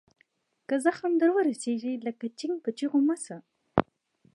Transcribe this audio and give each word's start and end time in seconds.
که 0.67 0.75
زخم 0.85 1.11
در 1.21 1.29
ورسیږي 1.37 1.93
لکه 2.05 2.25
چنګ 2.39 2.55
په 2.63 2.69
چیغو 2.77 2.99
مه 3.07 3.15
شه. 3.23 3.37